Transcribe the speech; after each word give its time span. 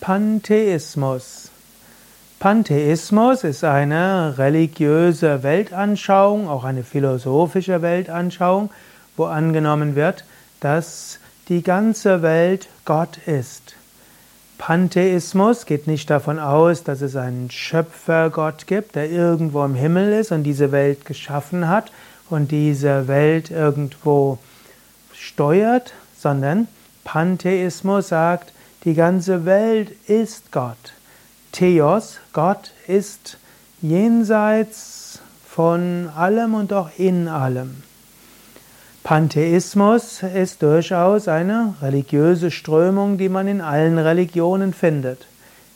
Pantheismus. 0.00 1.50
Pantheismus 2.38 3.42
ist 3.42 3.64
eine 3.64 4.38
religiöse 4.38 5.42
Weltanschauung, 5.42 6.48
auch 6.48 6.62
eine 6.62 6.84
philosophische 6.84 7.82
Weltanschauung, 7.82 8.70
wo 9.16 9.24
angenommen 9.24 9.96
wird, 9.96 10.24
dass 10.60 11.18
die 11.48 11.64
ganze 11.64 12.22
Welt 12.22 12.68
Gott 12.84 13.18
ist. 13.26 13.74
Pantheismus 14.56 15.66
geht 15.66 15.88
nicht 15.88 16.08
davon 16.10 16.38
aus, 16.38 16.84
dass 16.84 17.00
es 17.00 17.16
einen 17.16 17.50
Schöpfergott 17.50 18.68
gibt, 18.68 18.94
der 18.94 19.10
irgendwo 19.10 19.64
im 19.64 19.74
Himmel 19.74 20.12
ist 20.12 20.30
und 20.30 20.44
diese 20.44 20.70
Welt 20.70 21.06
geschaffen 21.06 21.68
hat 21.68 21.90
und 22.30 22.52
diese 22.52 23.08
Welt 23.08 23.50
irgendwo 23.50 24.38
steuert, 25.12 25.92
sondern 26.16 26.68
Pantheismus 27.02 28.08
sagt, 28.08 28.52
die 28.88 28.94
ganze 28.94 29.44
Welt 29.44 29.90
ist 30.08 30.50
Gott. 30.50 30.94
Theos, 31.52 32.20
Gott, 32.32 32.72
ist 32.86 33.36
jenseits 33.82 35.20
von 35.46 36.08
allem 36.16 36.54
und 36.54 36.72
auch 36.72 36.88
in 36.96 37.28
allem. 37.28 37.82
Pantheismus 39.04 40.22
ist 40.22 40.62
durchaus 40.62 41.28
eine 41.28 41.74
religiöse 41.82 42.50
Strömung, 42.50 43.18
die 43.18 43.28
man 43.28 43.46
in 43.46 43.60
allen 43.60 43.98
Religionen 43.98 44.72
findet. 44.72 45.26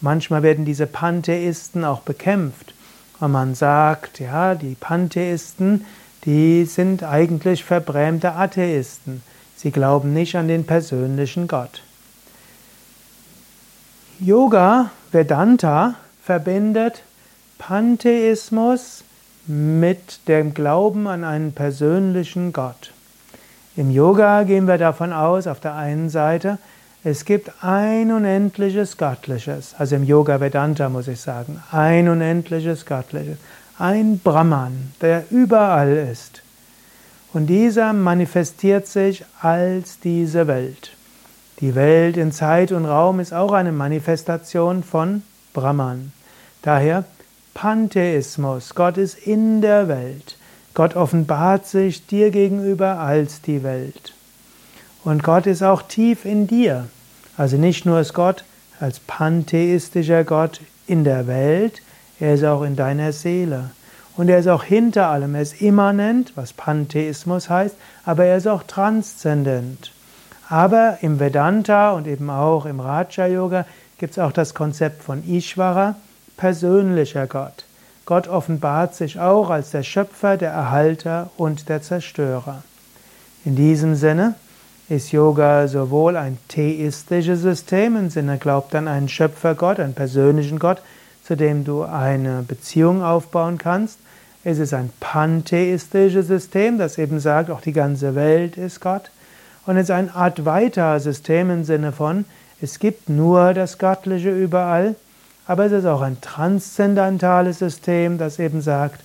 Manchmal 0.00 0.42
werden 0.42 0.64
diese 0.64 0.86
Pantheisten 0.86 1.84
auch 1.84 2.00
bekämpft. 2.00 2.72
Und 3.20 3.32
man 3.32 3.54
sagt, 3.54 4.18
ja, 4.18 4.54
die 4.54 4.76
Pantheisten, 4.80 5.84
die 6.24 6.64
sind 6.64 7.02
eigentlich 7.02 7.64
verbrämte 7.64 8.32
Atheisten. 8.32 9.22
Sie 9.56 9.72
glauben 9.72 10.14
nicht 10.14 10.36
an 10.36 10.48
den 10.48 10.64
persönlichen 10.64 11.48
Gott. 11.48 11.82
Yoga 14.20 14.90
Vedanta 15.10 15.96
verbindet 16.22 17.02
Pantheismus 17.58 19.02
mit 19.48 20.28
dem 20.28 20.54
Glauben 20.54 21.08
an 21.08 21.24
einen 21.24 21.52
persönlichen 21.52 22.52
Gott. 22.52 22.92
Im 23.76 23.90
Yoga 23.90 24.44
gehen 24.44 24.68
wir 24.68 24.78
davon 24.78 25.12
aus, 25.12 25.48
auf 25.48 25.58
der 25.58 25.74
einen 25.74 26.10
Seite, 26.10 26.58
es 27.02 27.24
gibt 27.24 27.50
ein 27.64 28.12
unendliches 28.12 28.96
Göttliches, 28.96 29.74
also 29.78 29.96
im 29.96 30.04
Yoga 30.04 30.40
Vedanta 30.40 30.88
muss 30.88 31.08
ich 31.08 31.20
sagen, 31.20 31.60
ein 31.72 32.08
unendliches 32.08 32.86
Göttliches, 32.86 33.38
ein 33.78 34.20
Brahman, 34.20 34.92
der 35.00 35.24
überall 35.30 36.08
ist. 36.12 36.40
Und 37.32 37.48
dieser 37.48 37.92
manifestiert 37.92 38.86
sich 38.86 39.24
als 39.40 39.98
diese 39.98 40.46
Welt. 40.46 40.92
Die 41.60 41.74
Welt 41.76 42.16
in 42.16 42.32
Zeit 42.32 42.72
und 42.72 42.84
Raum 42.84 43.20
ist 43.20 43.32
auch 43.32 43.52
eine 43.52 43.70
Manifestation 43.70 44.82
von 44.82 45.22
Brahman. 45.52 46.12
Daher 46.62 47.04
Pantheismus, 47.54 48.74
Gott 48.74 48.96
ist 48.98 49.14
in 49.14 49.60
der 49.60 49.86
Welt. 49.86 50.36
Gott 50.74 50.96
offenbart 50.96 51.66
sich 51.66 52.06
dir 52.06 52.32
gegenüber 52.32 52.98
als 52.98 53.40
die 53.40 53.62
Welt. 53.62 54.12
Und 55.04 55.22
Gott 55.22 55.46
ist 55.46 55.62
auch 55.62 55.82
tief 55.82 56.24
in 56.24 56.48
dir. 56.48 56.88
Also 57.36 57.56
nicht 57.56 57.86
nur 57.86 58.00
ist 58.00 58.14
Gott 58.14 58.44
als 58.80 58.98
pantheistischer 58.98 60.24
Gott 60.24 60.60
in 60.88 61.04
der 61.04 61.28
Welt, 61.28 61.80
er 62.18 62.34
ist 62.34 62.44
auch 62.44 62.62
in 62.62 62.74
deiner 62.74 63.12
Seele. 63.12 63.70
Und 64.16 64.28
er 64.28 64.38
ist 64.38 64.48
auch 64.48 64.64
hinter 64.64 65.08
allem, 65.08 65.34
er 65.34 65.42
ist 65.42 65.60
immanent, 65.60 66.32
was 66.36 66.52
Pantheismus 66.52 67.48
heißt, 67.48 67.76
aber 68.04 68.24
er 68.24 68.36
ist 68.36 68.48
auch 68.48 68.62
transzendent. 68.64 69.92
Aber 70.48 70.98
im 71.00 71.20
Vedanta 71.20 71.92
und 71.92 72.06
eben 72.06 72.28
auch 72.30 72.66
im 72.66 72.80
Raja 72.80 73.26
Yoga 73.26 73.64
gibt 73.98 74.12
es 74.12 74.18
auch 74.18 74.32
das 74.32 74.54
Konzept 74.54 75.02
von 75.02 75.22
Ishvara, 75.28 75.96
persönlicher 76.36 77.26
Gott. 77.26 77.64
Gott 78.06 78.28
offenbart 78.28 78.94
sich 78.94 79.18
auch 79.18 79.48
als 79.48 79.70
der 79.70 79.82
Schöpfer, 79.82 80.36
der 80.36 80.50
Erhalter 80.50 81.30
und 81.38 81.68
der 81.68 81.80
Zerstörer. 81.80 82.62
In 83.46 83.56
diesem 83.56 83.94
Sinne 83.94 84.34
ist 84.90 85.12
Yoga 85.12 85.66
sowohl 85.68 86.16
ein 86.16 86.36
theistisches 86.48 87.40
System, 87.40 87.96
im 87.96 88.10
Sinne 88.10 88.36
glaubt 88.36 88.74
an 88.74 88.88
einen 88.88 89.08
Schöpfergott, 89.08 89.80
einen 89.80 89.94
persönlichen 89.94 90.58
Gott, 90.58 90.82
zu 91.24 91.36
dem 91.36 91.64
du 91.64 91.82
eine 91.84 92.44
Beziehung 92.46 93.02
aufbauen 93.02 93.56
kannst. 93.56 93.98
Es 94.44 94.58
ist 94.58 94.74
ein 94.74 94.90
pantheistisches 95.00 96.26
System, 96.26 96.76
das 96.76 96.98
eben 96.98 97.18
sagt, 97.18 97.50
auch 97.50 97.62
die 97.62 97.72
ganze 97.72 98.14
Welt 98.14 98.58
ist 98.58 98.80
Gott. 98.80 99.10
Und 99.66 99.76
es 99.76 99.84
ist 99.84 99.90
ein 99.90 100.14
Advaita-System 100.14 101.50
im 101.50 101.64
Sinne 101.64 101.92
von, 101.92 102.24
es 102.60 102.78
gibt 102.78 103.08
nur 103.08 103.54
das 103.54 103.78
Göttliche 103.78 104.30
überall, 104.30 104.94
aber 105.46 105.66
es 105.66 105.72
ist 105.72 105.86
auch 105.86 106.00
ein 106.00 106.20
transzendentales 106.20 107.58
System, 107.58 108.18
das 108.18 108.38
eben 108.38 108.60
sagt, 108.62 109.00